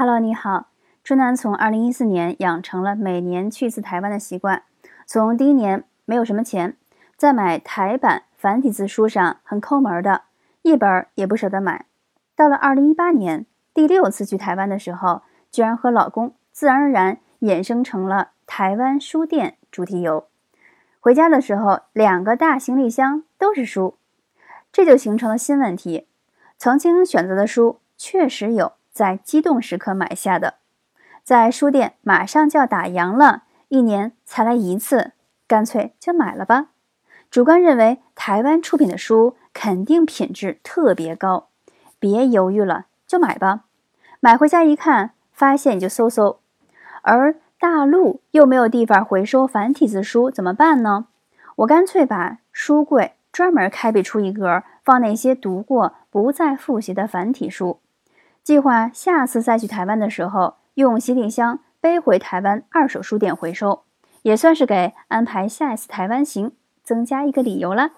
[0.00, 0.68] Hello，你好。
[1.04, 4.62] 春楠从二零一四年养成了每年去一次台湾的习惯。
[5.04, 6.74] 从第一年没有什么钱，
[7.18, 10.22] 在买台版繁体字书上很抠门的，
[10.62, 11.84] 一本也不舍得买。
[12.34, 13.44] 到了二零一八年
[13.74, 20.26] 第六次去台湾的时候，居然和老公自然而然衍生成了台湾书店主题游。
[20.98, 23.98] 回家的时候，两个大行李箱都是书，
[24.72, 26.06] 这就形成了新问题。
[26.56, 28.72] 曾经选择的书确实有。
[29.00, 30.56] 在激动时刻买下的，
[31.24, 35.12] 在书店马上就要打烊了，一年才来一次，
[35.48, 36.66] 干脆就买了吧。
[37.30, 41.48] 主观认为台湾出品的书肯定品质特别高，
[41.98, 43.64] 别犹豫了，就买吧。
[44.20, 46.40] 买回家一看，发现你就搜搜，
[47.00, 51.06] 而大陆又没有地方回收繁体字书，怎么办呢？
[51.56, 57.78] 我干脆把书柜专门开辟出一格，放那些读过不再复习的繁体书。
[58.42, 63.82] 计划下次再去台湾的时候，用行李箱背回台湾二手书店回收，
[64.22, 67.90] 也算是给安排下一次台湾行增加一个理由了。